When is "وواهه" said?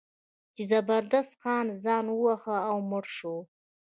2.11-2.57